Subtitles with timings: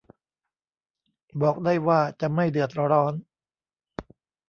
[1.41, 3.13] บอกได้ว่าจะไม่เดือดร้อน